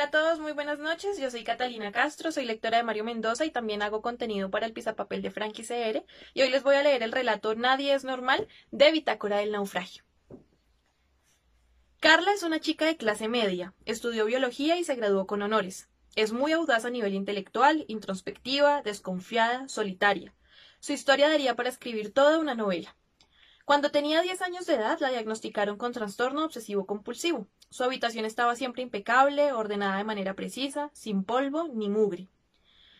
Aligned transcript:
Hola 0.00 0.08
a 0.08 0.10
todos, 0.12 0.40
muy 0.40 0.52
buenas 0.52 0.78
noches. 0.78 1.18
Yo 1.18 1.30
soy 1.30 1.44
Catalina 1.44 1.92
Castro, 1.92 2.32
soy 2.32 2.46
lectora 2.46 2.78
de 2.78 2.82
Mario 2.82 3.04
Mendoza 3.04 3.44
y 3.44 3.50
también 3.50 3.82
hago 3.82 4.00
contenido 4.00 4.50
para 4.50 4.64
el 4.64 4.72
Pisapapel 4.72 5.20
de 5.20 5.30
Frankie 5.30 5.62
CR. 5.62 6.06
Y 6.32 6.40
hoy 6.40 6.48
les 6.48 6.62
voy 6.62 6.76
a 6.76 6.82
leer 6.82 7.02
el 7.02 7.12
relato 7.12 7.54
Nadie 7.54 7.92
es 7.92 8.02
normal 8.02 8.48
de 8.70 8.92
Bitácora 8.92 9.36
del 9.36 9.52
Naufragio. 9.52 10.02
Carla 12.00 12.32
es 12.32 12.42
una 12.42 12.60
chica 12.60 12.86
de 12.86 12.96
clase 12.96 13.28
media, 13.28 13.74
estudió 13.84 14.24
biología 14.24 14.78
y 14.78 14.84
se 14.84 14.94
graduó 14.94 15.26
con 15.26 15.42
honores. 15.42 15.90
Es 16.16 16.32
muy 16.32 16.52
audaz 16.52 16.86
a 16.86 16.90
nivel 16.90 17.12
intelectual, 17.12 17.84
introspectiva, 17.86 18.80
desconfiada, 18.80 19.68
solitaria. 19.68 20.34
Su 20.78 20.94
historia 20.94 21.28
daría 21.28 21.56
para 21.56 21.68
escribir 21.68 22.14
toda 22.14 22.38
una 22.38 22.54
novela. 22.54 22.96
Cuando 23.66 23.90
tenía 23.90 24.22
10 24.22 24.40
años 24.40 24.64
de 24.64 24.76
edad 24.76 24.98
la 25.00 25.10
diagnosticaron 25.10 25.76
con 25.76 25.92
trastorno 25.92 26.46
obsesivo 26.46 26.86
compulsivo. 26.86 27.48
Su 27.70 27.84
habitación 27.84 28.24
estaba 28.24 28.56
siempre 28.56 28.82
impecable, 28.82 29.52
ordenada 29.52 29.98
de 29.98 30.04
manera 30.04 30.34
precisa, 30.34 30.90
sin 30.92 31.22
polvo 31.22 31.68
ni 31.68 31.88
mugre. 31.88 32.26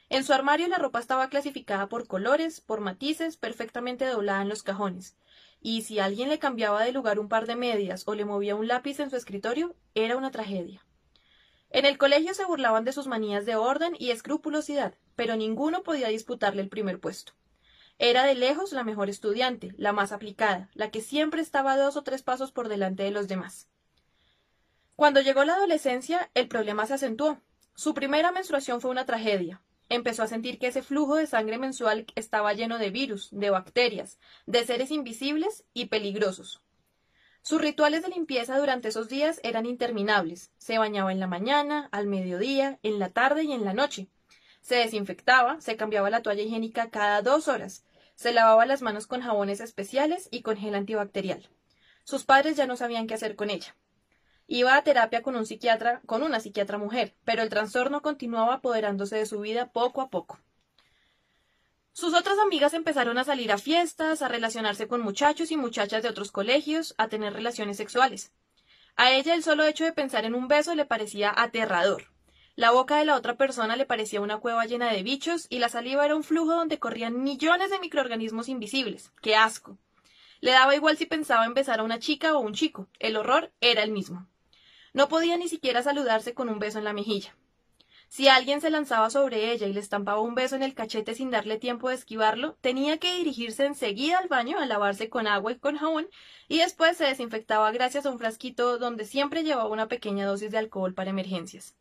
En 0.08 0.22
su 0.22 0.32
armario 0.32 0.68
la 0.68 0.78
ropa 0.78 1.00
estaba 1.00 1.28
clasificada 1.28 1.88
por 1.88 2.06
colores, 2.06 2.60
por 2.60 2.80
matices, 2.80 3.36
perfectamente 3.36 4.06
doblada 4.06 4.42
en 4.42 4.48
los 4.48 4.62
cajones. 4.62 5.16
Y 5.60 5.82
si 5.82 5.98
alguien 5.98 6.28
le 6.28 6.38
cambiaba 6.38 6.84
de 6.84 6.92
lugar 6.92 7.18
un 7.18 7.28
par 7.28 7.46
de 7.46 7.56
medias 7.56 8.04
o 8.06 8.14
le 8.14 8.24
movía 8.24 8.54
un 8.54 8.68
lápiz 8.68 9.00
en 9.00 9.10
su 9.10 9.16
escritorio, 9.16 9.74
era 9.94 10.16
una 10.16 10.30
tragedia. 10.30 10.86
En 11.70 11.84
el 11.84 11.98
colegio 11.98 12.32
se 12.34 12.44
burlaban 12.44 12.84
de 12.84 12.92
sus 12.92 13.08
manías 13.08 13.46
de 13.46 13.56
orden 13.56 13.94
y 13.98 14.10
escrupulosidad, 14.10 14.94
pero 15.16 15.34
ninguno 15.34 15.82
podía 15.82 16.08
disputarle 16.08 16.62
el 16.62 16.68
primer 16.68 17.00
puesto. 17.00 17.32
Era 17.98 18.24
de 18.24 18.36
lejos 18.36 18.72
la 18.72 18.84
mejor 18.84 19.10
estudiante, 19.10 19.74
la 19.76 19.92
más 19.92 20.12
aplicada, 20.12 20.70
la 20.74 20.90
que 20.90 21.00
siempre 21.00 21.42
estaba 21.42 21.76
dos 21.76 21.96
o 21.96 22.02
tres 22.02 22.22
pasos 22.22 22.52
por 22.52 22.68
delante 22.68 23.02
de 23.02 23.10
los 23.10 23.26
demás. 23.26 23.68
Cuando 25.00 25.22
llegó 25.22 25.44
la 25.44 25.54
adolescencia, 25.54 26.30
el 26.34 26.46
problema 26.46 26.84
se 26.84 26.92
acentuó. 26.92 27.40
Su 27.74 27.94
primera 27.94 28.32
menstruación 28.32 28.82
fue 28.82 28.90
una 28.90 29.06
tragedia. 29.06 29.62
Empezó 29.88 30.22
a 30.22 30.26
sentir 30.26 30.58
que 30.58 30.66
ese 30.66 30.82
flujo 30.82 31.16
de 31.16 31.26
sangre 31.26 31.56
mensual 31.56 32.04
estaba 32.16 32.52
lleno 32.52 32.76
de 32.76 32.90
virus, 32.90 33.30
de 33.32 33.48
bacterias, 33.48 34.18
de 34.44 34.62
seres 34.66 34.90
invisibles 34.90 35.64
y 35.72 35.86
peligrosos. 35.86 36.60
Sus 37.40 37.62
rituales 37.62 38.02
de 38.02 38.10
limpieza 38.10 38.58
durante 38.58 38.88
esos 38.88 39.08
días 39.08 39.40
eran 39.42 39.64
interminables. 39.64 40.50
Se 40.58 40.76
bañaba 40.76 41.12
en 41.12 41.20
la 41.20 41.26
mañana, 41.26 41.88
al 41.92 42.06
mediodía, 42.06 42.78
en 42.82 42.98
la 42.98 43.08
tarde 43.08 43.44
y 43.44 43.52
en 43.52 43.64
la 43.64 43.72
noche. 43.72 44.08
Se 44.60 44.74
desinfectaba, 44.74 45.62
se 45.62 45.78
cambiaba 45.78 46.10
la 46.10 46.20
toalla 46.20 46.42
higiénica 46.42 46.90
cada 46.90 47.22
dos 47.22 47.48
horas, 47.48 47.86
se 48.16 48.34
lavaba 48.34 48.66
las 48.66 48.82
manos 48.82 49.06
con 49.06 49.22
jabones 49.22 49.60
especiales 49.60 50.28
y 50.30 50.42
con 50.42 50.58
gel 50.58 50.74
antibacterial. 50.74 51.48
Sus 52.04 52.26
padres 52.26 52.58
ya 52.58 52.66
no 52.66 52.76
sabían 52.76 53.06
qué 53.06 53.14
hacer 53.14 53.34
con 53.34 53.48
ella. 53.48 53.74
Iba 54.52 54.74
a 54.74 54.82
terapia 54.82 55.22
con 55.22 55.36
un 55.36 55.46
psiquiatra, 55.46 56.00
con 56.06 56.24
una 56.24 56.40
psiquiatra 56.40 56.76
mujer, 56.76 57.14
pero 57.24 57.42
el 57.42 57.50
trastorno 57.50 58.02
continuaba 58.02 58.54
apoderándose 58.54 59.14
de 59.14 59.24
su 59.24 59.38
vida 59.38 59.70
poco 59.70 60.00
a 60.00 60.10
poco. 60.10 60.40
Sus 61.92 62.14
otras 62.14 62.36
amigas 62.40 62.74
empezaron 62.74 63.16
a 63.18 63.22
salir 63.22 63.52
a 63.52 63.58
fiestas, 63.58 64.22
a 64.22 64.28
relacionarse 64.28 64.88
con 64.88 65.02
muchachos 65.02 65.52
y 65.52 65.56
muchachas 65.56 66.02
de 66.02 66.08
otros 66.08 66.32
colegios, 66.32 66.96
a 66.98 67.06
tener 67.06 67.32
relaciones 67.32 67.76
sexuales. 67.76 68.32
A 68.96 69.12
ella 69.12 69.34
el 69.34 69.44
solo 69.44 69.64
hecho 69.64 69.84
de 69.84 69.92
pensar 69.92 70.24
en 70.24 70.34
un 70.34 70.48
beso 70.48 70.74
le 70.74 70.84
parecía 70.84 71.32
aterrador. 71.36 72.08
La 72.56 72.72
boca 72.72 72.96
de 72.96 73.04
la 73.04 73.14
otra 73.14 73.36
persona 73.36 73.76
le 73.76 73.86
parecía 73.86 74.20
una 74.20 74.38
cueva 74.38 74.66
llena 74.66 74.90
de 74.90 75.04
bichos 75.04 75.46
y 75.48 75.60
la 75.60 75.68
saliva 75.68 76.04
era 76.04 76.16
un 76.16 76.24
flujo 76.24 76.56
donde 76.56 76.80
corrían 76.80 77.22
millones 77.22 77.70
de 77.70 77.78
microorganismos 77.78 78.48
invisibles. 78.48 79.12
¡Qué 79.22 79.36
asco! 79.36 79.78
Le 80.40 80.50
daba 80.50 80.74
igual 80.74 80.96
si 80.96 81.06
pensaba 81.06 81.44
en 81.44 81.54
besar 81.54 81.78
a 81.78 81.84
una 81.84 82.00
chica 82.00 82.34
o 82.34 82.40
un 82.40 82.54
chico. 82.54 82.88
El 82.98 83.16
horror 83.16 83.52
era 83.60 83.84
el 83.84 83.92
mismo. 83.92 84.26
No 84.92 85.08
podía 85.08 85.36
ni 85.36 85.48
siquiera 85.48 85.82
saludarse 85.82 86.34
con 86.34 86.48
un 86.48 86.58
beso 86.58 86.78
en 86.78 86.84
la 86.84 86.92
mejilla. 86.92 87.34
Si 88.08 88.26
alguien 88.26 88.60
se 88.60 88.70
lanzaba 88.70 89.08
sobre 89.08 89.52
ella 89.52 89.68
y 89.68 89.72
le 89.72 89.78
estampaba 89.78 90.20
un 90.20 90.34
beso 90.34 90.56
en 90.56 90.64
el 90.64 90.74
cachete 90.74 91.14
sin 91.14 91.30
darle 91.30 91.58
tiempo 91.58 91.88
de 91.88 91.94
esquivarlo, 91.94 92.56
tenía 92.60 92.98
que 92.98 93.14
dirigirse 93.14 93.66
enseguida 93.66 94.18
al 94.18 94.26
baño 94.26 94.58
a 94.58 94.66
lavarse 94.66 95.08
con 95.08 95.28
agua 95.28 95.52
y 95.52 95.58
con 95.60 95.76
jabón 95.76 96.08
y 96.48 96.58
después 96.58 96.96
se 96.96 97.04
desinfectaba 97.04 97.70
gracias 97.70 98.06
a 98.06 98.10
un 98.10 98.18
frasquito 98.18 98.78
donde 98.78 99.04
siempre 99.04 99.44
llevaba 99.44 99.68
una 99.68 99.86
pequeña 99.86 100.26
dosis 100.26 100.50
de 100.50 100.58
alcohol 100.58 100.92
para 100.92 101.10
emergencias. 101.10 101.76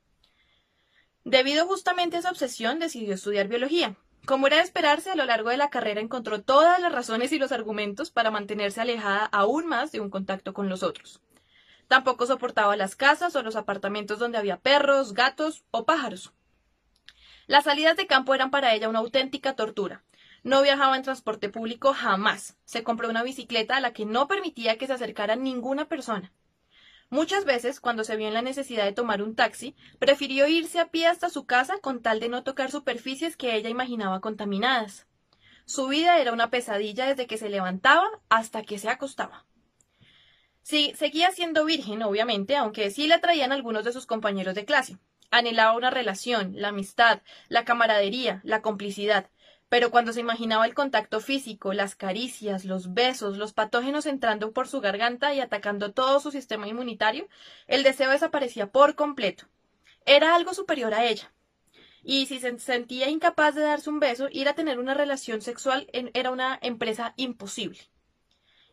Debido 1.24 1.66
justamente 1.66 2.18
a 2.18 2.19
esa 2.19 2.30
obsesión, 2.30 2.78
decidió 2.78 3.16
estudiar 3.16 3.48
biología. 3.48 3.96
Como 4.25 4.46
era 4.46 4.58
de 4.58 4.64
esperarse, 4.64 5.09
a 5.09 5.16
lo 5.16 5.25
largo 5.25 5.50
de 5.50 5.58
la 5.58 5.72
carrera 5.72 6.00
encontró 6.00 6.44
todas 6.44 6.80
las 6.80 6.92
razones 6.92 7.31
y 7.31 7.40
los 7.40 7.52
argumentos 7.52 8.12
para 8.12 8.30
mantenerse 8.30 8.81
alejada 8.81 9.25
aún 9.25 9.66
más 9.66 9.92
de 9.92 10.00
un 10.00 10.12
contacto 10.12 10.53
con 10.53 10.69
los 10.69 10.84
otros. 10.84 11.22
Tampoco 11.89 12.27
soportaba 12.27 12.77
las 12.77 12.95
casas 12.95 13.35
o 13.35 13.41
los 13.41 13.55
apartamentos 13.55 14.19
donde 14.19 14.38
había 14.38 14.57
perros, 14.57 15.16
gatos 15.16 15.63
o 15.72 15.85
pájaros. 15.85 16.31
Las 17.47 17.63
salidas 17.63 17.97
de 17.97 18.05
campo 18.05 18.35
eran 18.35 18.51
para 18.51 18.75
ella 18.75 18.89
una 18.89 19.00
auténtica 19.00 19.55
tortura. 19.55 20.03
No 20.44 20.61
viajaba 20.61 20.95
en 20.95 21.01
transporte 21.01 21.50
público 21.50 21.95
jamás. 21.95 22.57
Se 22.63 22.83
compró 22.83 23.09
una 23.09 23.23
bicicleta 23.23 23.75
a 23.75 23.79
la 23.79 23.91
que 23.91 24.05
no 24.05 24.27
permitía 24.27 24.77
que 24.77 24.85
se 24.85 24.94
acercara 24.94 25.35
ninguna 25.35 25.89
persona. 25.89 26.31
Muchas 27.09 27.44
veces, 27.44 27.79
cuando 27.79 28.03
se 28.03 28.16
vio 28.17 28.27
en 28.27 28.35
la 28.35 28.44
necesidad 28.44 28.85
de 28.85 28.94
tomar 28.94 29.23
un 29.23 29.35
taxi, 29.35 29.75
prefirió 29.97 30.47
irse 30.47 30.79
a 30.79 30.91
pie 30.91 31.07
hasta 31.07 31.31
su 31.31 31.47
casa 31.47 31.79
con 31.79 32.03
tal 32.03 32.19
de 32.19 32.29
no 32.29 32.44
tocar 32.44 32.69
superficies 32.69 33.35
que 33.35 33.56
ella 33.56 33.69
imaginaba 33.69 34.21
contaminadas. 34.21 35.07
Su 35.66 35.88
vida 35.88 36.19
era 36.19 36.33
una 36.33 36.51
pesadilla 36.51 37.07
desde 37.07 37.25
que 37.25 37.38
se 37.38 37.50
levantaba 37.50 38.07
hasta 38.29 38.61
que 38.61 38.77
se 38.77 38.89
acostaba. 38.89 39.47
Sí, 40.69 40.94
seguía 40.96 41.31
siendo 41.31 41.66
virgen, 41.66 42.03
obviamente, 42.03 42.56
aunque 42.56 42.91
sí 42.91 43.07
la 43.07 43.19
traían 43.19 43.52
algunos 43.52 43.84
de 43.84 43.91
sus 43.91 44.06
compañeros 44.06 44.53
de 44.53 44.66
clase. 44.66 45.00
Anhelaba 45.31 45.75
una 45.75 45.90
relación, 45.90 46.53
la 46.57 46.68
amistad, 46.68 47.24
la 47.47 47.66
camaradería, 47.66 48.40
la 48.44 48.62
complicidad, 48.62 49.31
pero 49.68 49.90
cuando 49.90 50.13
se 50.13 50.19
imaginaba 50.19 50.68
el 50.68 50.75
contacto 50.75 51.22
físico, 51.22 51.74
las 51.74 51.96
caricias, 51.96 52.66
los 52.66 52.94
besos, 52.94 53.40
los 53.40 53.52
patógenos 53.52 54.06
entrando 54.06 54.52
por 54.52 54.68
su 54.68 54.80
garganta 54.80 55.34
y 55.34 55.40
atacando 55.40 55.91
todo 55.91 56.19
su 56.19 56.30
sistema 56.30 56.68
inmunitario, 56.68 57.28
el 57.66 57.81
deseo 57.81 58.12
desaparecía 58.12 58.72
por 58.72 58.94
completo. 58.94 59.46
Era 60.06 60.36
algo 60.36 60.53
superior 60.53 60.94
a 60.94 61.03
ella. 61.03 61.34
Y 62.03 62.28
si 62.28 62.40
se 62.40 62.59
sentía 62.59 63.09
incapaz 63.09 63.56
de 63.56 63.62
darse 63.62 63.90
un 63.90 64.00
beso, 64.00 64.28
ir 64.31 64.47
a 64.47 64.53
tener 64.53 64.78
una 64.78 64.94
relación 64.94 65.41
sexual 65.41 65.90
era 66.13 66.30
una 66.30 66.59
empresa 66.62 67.16
imposible. 67.18 67.80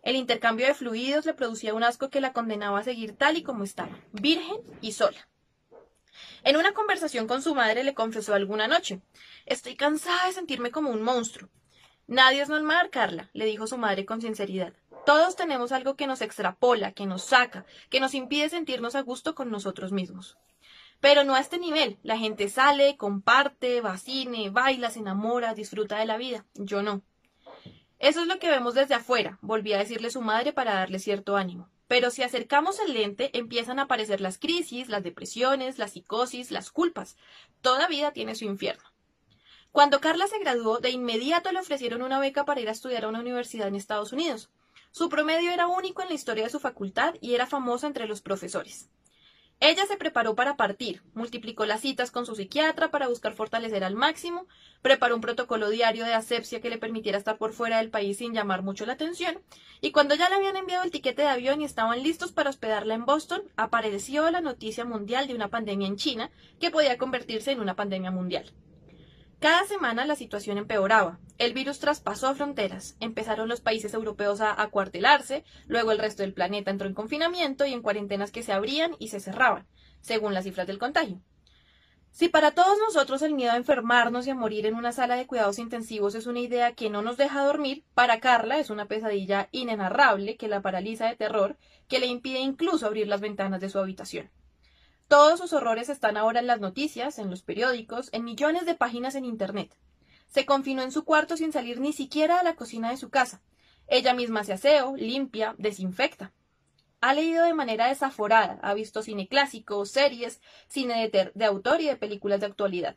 El 0.07 0.15
intercambio 0.15 0.69
de 0.69 0.75
fluidos 0.75 1.27
le 1.27 1.35
producía 1.35 1.75
un 1.75 1.83
asco 1.83 2.11
que 2.11 2.21
la 2.21 2.33
condenaba 2.33 2.79
a 2.79 2.85
seguir 2.85 3.17
tal 3.17 3.37
y 3.37 3.43
como 3.43 3.65
estaba, 3.65 3.99
virgen 4.13 4.59
y 4.81 4.93
sola. 4.93 5.29
En 6.45 6.57
una 6.57 6.75
conversación 6.75 7.27
con 7.27 7.43
su 7.43 7.57
madre 7.57 7.83
le 7.83 7.93
confesó 7.93 8.33
alguna 8.33 8.69
noche 8.69 9.01
Estoy 9.47 9.75
cansada 9.75 10.29
de 10.29 10.33
sentirme 10.33 10.71
como 10.71 10.91
un 10.91 11.03
monstruo. 11.03 11.51
Nadie 12.07 12.41
es 12.41 12.49
normal, 12.49 12.91
Carla, 12.91 13.31
le 13.33 13.47
dijo 13.47 13.67
su 13.67 13.79
madre 13.79 14.07
con 14.07 14.21
sinceridad. 14.21 14.75
Todos 15.05 15.35
tenemos 15.35 15.73
algo 15.73 15.97
que 15.97 16.07
nos 16.07 16.21
extrapola, 16.23 16.93
que 16.93 17.07
nos 17.07 17.25
saca, 17.25 17.67
que 17.91 17.99
nos 17.99 18.15
impide 18.15 18.49
sentirnos 18.49 18.95
a 18.95 19.03
gusto 19.03 19.35
con 19.35 19.51
nosotros 19.51 19.91
mismos. 19.91 20.39
Pero 21.01 21.25
no 21.25 21.35
a 21.35 21.41
este 21.41 21.59
nivel. 21.59 21.99
La 22.05 22.17
gente 22.17 22.49
sale, 22.49 22.97
comparte, 22.97 23.81
va 23.81 23.99
cine, 23.99 24.51
baila, 24.51 24.89
se 24.89 25.01
enamora, 25.01 25.55
disfruta 25.55 25.99
de 25.99 26.07
la 26.07 26.17
vida. 26.17 26.47
Yo 26.55 26.81
no. 26.83 27.03
Eso 27.99 28.21
es 28.21 28.27
lo 28.27 28.39
que 28.39 28.51
vemos 28.51 28.75
desde 28.75 28.95
afuera, 28.95 29.39
volví 29.41 29.73
a 29.73 29.79
decirle 29.79 30.11
su 30.11 30.21
madre 30.21 30.53
para 30.53 30.75
darle 30.75 30.99
cierto 30.99 31.37
ánimo. 31.37 31.71
Pero 31.89 32.11
si 32.11 32.23
acercamos 32.23 32.79
el 32.81 32.93
lente, 32.93 33.31
empiezan 33.39 33.79
a 33.79 33.83
aparecer 33.83 34.21
las 34.21 34.39
crisis, 34.39 34.89
las 34.89 35.03
depresiones, 35.03 35.79
la 35.79 35.89
psicosis, 35.89 36.51
las 36.51 36.71
culpas. 36.71 37.17
Toda 37.63 37.89
vida 37.89 38.13
tiene 38.13 38.35
su 38.35 38.45
infierno. 38.45 38.85
Cuando 39.73 40.01
Carla 40.01 40.27
se 40.27 40.39
graduó, 40.39 40.79
de 40.79 40.91
inmediato 40.91 41.53
le 41.53 41.61
ofrecieron 41.61 42.03
una 42.03 42.19
beca 42.19 42.45
para 42.45 42.61
ir 42.61 42.69
a 42.69 42.73
estudiar 42.73 43.05
a 43.05 43.09
una 43.09 43.21
universidad 43.21 43.69
en 43.69 43.77
Estados 43.77 44.13
Unidos. 44.13 44.51
Su 44.91 45.09
promedio 45.09 45.51
era 45.51 45.67
único 45.67 46.03
en 46.03 46.09
la 46.09 46.15
historia 46.15 46.45
de 46.45 46.51
su 46.51 46.61
facultad 46.61 47.15
y 47.21 47.35
era 47.35 47.47
famosa 47.47 47.87
entre 47.87 48.07
los 48.07 48.21
profesores. 48.21 48.89
Ella 49.59 49.87
se 49.87 49.97
preparó 49.97 50.35
para 50.35 50.57
partir, 50.57 51.03
multiplicó 51.15 51.65
las 51.65 51.81
citas 51.81 52.11
con 52.11 52.27
su 52.27 52.37
psiquiatra 52.37 52.91
para 52.91 53.09
buscar 53.09 53.33
fortalecer 53.33 53.85
al 53.85 53.95
máximo, 53.95 54.47
preparó 54.83 55.15
un 55.15 55.23
protocolo 55.23 55.71
diario 55.71 56.05
de 56.05 56.13
asepsia 56.13 56.61
que 56.61 56.69
le 56.69 56.77
permitiera 56.77 57.17
estar 57.17 57.39
por 57.39 57.55
fuera 57.55 57.79
del 57.79 57.89
país 57.89 58.19
sin 58.19 58.35
llamar 58.35 58.63
mucho 58.63 58.85
la 58.85 58.93
atención, 58.93 59.41
y 59.81 59.93
cuando 59.93 60.15
ya 60.15 60.29
le 60.29 60.35
habían 60.35 60.57
enviado 60.57 60.85
el 60.85 60.91
tiquete 60.91 61.23
de 61.23 61.29
avión 61.29 61.63
y 61.63 61.65
estaban 61.65 62.03
listos 62.03 62.33
para 62.33 62.51
hospedarla 62.51 62.93
en 62.93 63.07
Boston, 63.07 63.43
apareció 63.57 64.31
la 64.31 64.43
noticia 64.43 64.85
mundial 64.85 65.27
de 65.27 65.35
una 65.35 65.49
pandemia 65.49 65.89
en 65.89 65.97
China 65.97 66.31
que 66.61 66.71
podía 66.71 66.99
convertirse 66.99 67.51
en 67.51 67.61
una 67.61 67.77
pandemia 67.77 68.11
mundial. 68.11 68.53
Cada 69.47 69.65
semana 69.65 70.05
la 70.07 70.17
situación 70.17 70.59
empeoraba. 70.59 71.21
El 71.39 71.55
virus 71.55 71.79
traspasó 71.79 72.35
fronteras. 72.35 72.97
Empezaron 72.99 73.49
los 73.49 73.61
países 73.61 73.95
europeos 73.95 74.41
a 74.41 74.61
acuartelarse, 74.61 75.45
luego 75.69 75.93
el 75.93 76.01
resto 76.01 76.25
del 76.25 76.35
planeta 76.35 76.73
entró 76.73 76.89
en 76.89 76.95
confinamiento 76.95 77.65
y 77.65 77.73
en 77.73 77.81
cuarentenas 77.81 78.33
que 78.33 78.43
se 78.43 78.53
abrían 78.53 78.97
y 78.99 79.07
se 79.07 79.21
cerraban, 79.21 79.69
según 80.01 80.35
las 80.35 80.43
cifras 80.43 80.67
del 80.67 80.81
contagio. 80.81 81.21
Si 82.11 82.29
para 82.29 82.57
todos 82.57 82.77
nosotros 82.89 83.23
el 83.23 83.35
miedo 83.35 83.53
a 83.53 83.57
enfermarnos 83.57 84.27
y 84.27 84.31
a 84.31 84.35
morir 84.35 84.67
en 84.67 84.75
una 84.75 84.91
sala 84.91 85.15
de 85.15 85.29
cuidados 85.29 85.61
intensivos 85.61 86.17
es 86.17 86.27
una 86.27 86.41
idea 86.41 86.73
que 86.73 86.91
no 86.91 87.03
nos 87.03 87.17
deja 87.17 87.45
dormir, 87.45 87.85
para 87.95 88.19
Carla 88.19 88.59
es 88.59 88.69
una 88.69 88.87
pesadilla 88.87 89.49
inenarrable 89.53 90.37
que 90.37 90.49
la 90.49 90.61
paraliza 90.61 91.07
de 91.07 91.15
terror, 91.15 91.57
que 91.87 92.01
le 92.01 92.07
impide 92.07 92.41
incluso 92.41 92.85
abrir 92.85 93.07
las 93.07 93.21
ventanas 93.21 93.61
de 93.61 93.69
su 93.69 93.79
habitación. 93.79 94.29
Todos 95.09 95.39
sus 95.39 95.53
horrores 95.53 95.89
están 95.89 96.17
ahora 96.17 96.41
en 96.41 96.49
las 96.49 96.61
noticias, 96.61 97.21
en 97.21 97.31
los 97.31 97.43
periódicos, 97.43 98.09
en 98.13 98.25
millones 98.25 98.67
de 98.67 98.75
páginas 98.75 99.15
en 99.15 99.25
Internet. 99.25 99.77
Se 100.27 100.45
confinó 100.45 100.83
en 100.83 100.91
su 100.91 101.05
cuarto 101.05 101.37
sin 101.37 101.53
salir 101.53 101.81
ni 101.81 101.93
siquiera 101.93 102.41
a 102.41 102.43
la 102.43 102.57
cocina 102.57 102.91
de 102.91 102.97
su 102.97 103.09
casa. 103.09 103.41
Ella 103.87 104.15
misma 104.15 104.43
se 104.43 104.53
aseo, 104.53 104.97
limpia, 104.97 105.55
desinfecta. 105.59 106.33
Ha 107.01 107.15
leído 107.15 107.45
de 107.45 107.55
manera 107.55 107.87
desaforada, 107.87 108.59
ha 108.63 108.75
visto 108.75 109.01
cine 109.01 109.29
clásico, 109.29 109.87
series, 109.87 110.41
cine 110.67 111.09
de, 111.09 111.31
de 111.33 111.45
autor 111.45 111.81
y 111.81 111.87
de 111.87 111.97
películas 111.97 112.41
de 112.41 112.47
actualidad. 112.47 112.97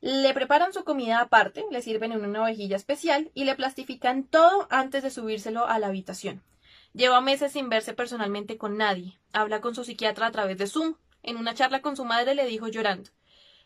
Le 0.00 0.32
preparan 0.32 0.72
su 0.72 0.84
comida 0.84 1.20
aparte, 1.20 1.64
le 1.72 1.82
sirven 1.82 2.12
en 2.12 2.24
una 2.24 2.40
vajilla 2.40 2.76
especial 2.76 3.32
y 3.34 3.44
le 3.44 3.56
plastifican 3.56 4.22
todo 4.22 4.68
antes 4.70 5.02
de 5.02 5.10
subírselo 5.10 5.66
a 5.66 5.80
la 5.80 5.88
habitación. 5.88 6.42
Lleva 6.92 7.20
meses 7.20 7.52
sin 7.52 7.68
verse 7.68 7.94
personalmente 7.94 8.58
con 8.58 8.76
nadie. 8.76 9.18
Habla 9.32 9.60
con 9.60 9.74
su 9.74 9.84
psiquiatra 9.84 10.26
a 10.26 10.32
través 10.32 10.58
de 10.58 10.66
Zoom. 10.66 10.96
En 11.22 11.36
una 11.36 11.54
charla 11.54 11.82
con 11.82 11.96
su 11.96 12.04
madre 12.04 12.34
le 12.34 12.46
dijo 12.46 12.68
llorando 12.68 13.10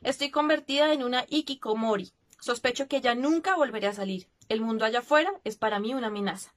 Estoy 0.02 0.30
convertida 0.30 0.92
en 0.92 1.02
una 1.02 1.24
ikikomori. 1.28 2.12
Sospecho 2.38 2.88
que 2.88 3.00
ya 3.00 3.14
nunca 3.14 3.56
volveré 3.56 3.86
a 3.86 3.94
salir. 3.94 4.28
El 4.50 4.60
mundo 4.60 4.84
allá 4.84 4.98
afuera 4.98 5.32
es 5.44 5.56
para 5.56 5.78
mí 5.78 5.94
una 5.94 6.08
amenaza. 6.08 6.54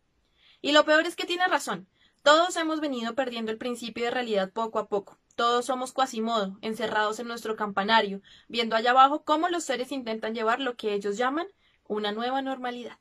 Y 0.61 0.73
lo 0.73 0.83
peor 0.83 1.05
es 1.05 1.15
que 1.15 1.25
tiene 1.25 1.47
razón. 1.47 1.87
Todos 2.23 2.57
hemos 2.57 2.81
venido 2.81 3.15
perdiendo 3.15 3.51
el 3.51 3.57
principio 3.57 4.03
de 4.03 4.11
realidad 4.11 4.51
poco 4.51 4.79
a 4.79 4.89
poco. 4.89 5.17
Todos 5.35 5.65
somos 5.65 5.93
cuasimodo, 5.93 6.57
encerrados 6.61 7.19
en 7.19 7.27
nuestro 7.27 7.55
campanario, 7.55 8.21
viendo 8.49 8.75
allá 8.75 8.91
abajo 8.91 9.23
cómo 9.23 9.47
los 9.47 9.63
seres 9.63 9.93
intentan 9.93 10.35
llevar 10.35 10.59
lo 10.59 10.75
que 10.75 10.93
ellos 10.93 11.15
llaman 11.15 11.47
una 11.87 12.11
nueva 12.11 12.41
normalidad. 12.41 12.97